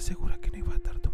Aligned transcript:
segura 0.00 0.38
que 0.38 0.50
no 0.50 0.58
iba 0.58 0.72
a 0.72 0.76
estar 0.76 0.98
tu 0.98 1.09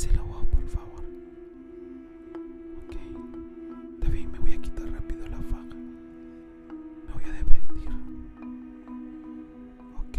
Hácelo 0.00 0.24
vos, 0.24 0.46
por 0.46 0.66
favor. 0.66 1.04
Ok. 2.78 2.96
Está 3.96 4.08
me 4.08 4.38
voy 4.38 4.52
a 4.54 4.62
quitar 4.62 4.90
rápido 4.90 5.28
la 5.28 5.36
faja. 5.36 5.74
Me 7.06 7.12
voy 7.12 7.24
a 7.24 7.32
despedir. 7.34 7.90
Ok. 9.98 10.16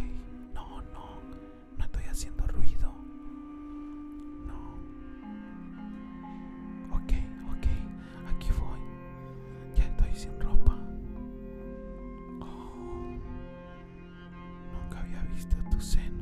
No, 0.53 0.81
no. 0.93 1.21
No 1.79 1.83
estoy 1.83 2.03
haciendo 2.03 2.45
ruido. 2.45 2.93
No. 4.45 4.75
Ok, 6.95 7.13
ok. 7.49 7.65
Aquí 8.35 8.49
voy. 8.59 8.81
Ya 9.75 9.83
estoy 9.85 10.13
sin 10.13 10.39
ropa. 10.39 10.77
Oh. 12.39 13.17
Nunca 14.73 14.99
había 14.99 15.23
visto 15.33 15.55
tu 15.71 15.81
seno. 15.81 16.20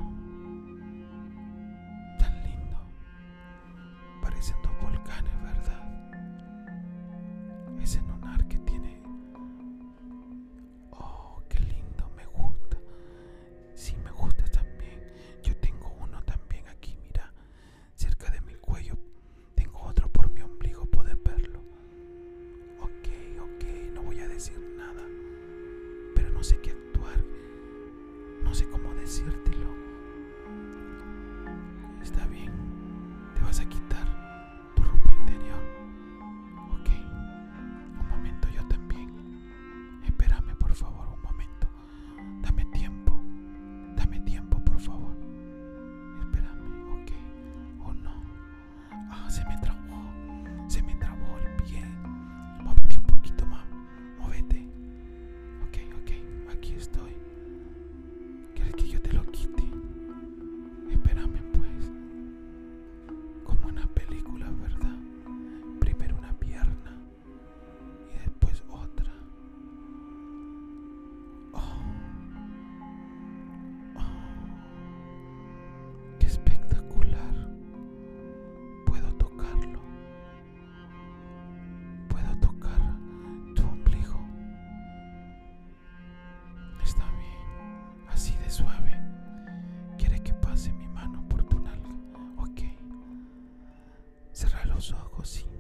los 94.80 94.94
ojos 94.94 95.42
y 95.42 95.59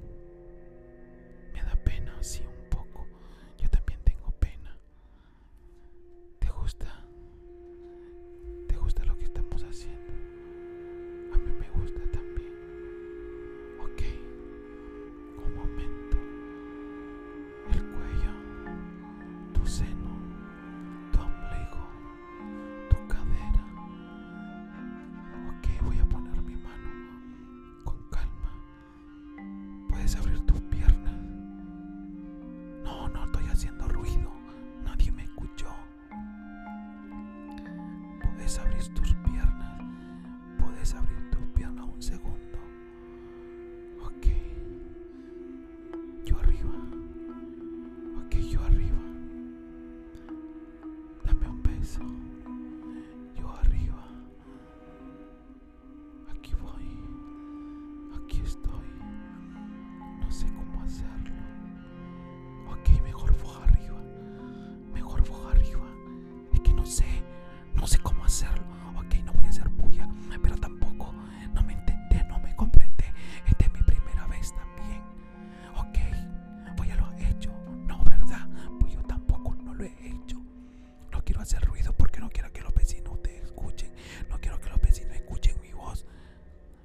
ruido 81.69 81.93
porque 81.93 82.19
no 82.19 82.29
quiero 82.29 82.51
que 82.51 82.61
los 82.61 82.73
vecinos 82.73 83.21
te 83.21 83.37
escuchen. 83.43 83.91
No 84.29 84.39
quiero 84.39 84.59
que 84.59 84.69
los 84.69 84.81
vecinos 84.81 85.15
escuchen 85.15 85.55
mi 85.61 85.71
voz. 85.71 86.05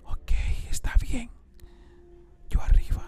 Ok, 0.05 0.33
está 0.71 0.95
bien. 1.01 1.31
Yo 2.51 2.61
arriba. 2.63 3.05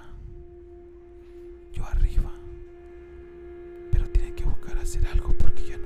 Yo 1.73 1.85
arriba. 1.87 2.33
Pero 3.93 4.11
tienen 4.11 4.35
que 4.35 4.45
buscar 4.45 4.79
hacer 4.79 5.07
algo 5.07 5.37
porque 5.39 5.65
ya 5.65 5.77
no. 5.77 5.86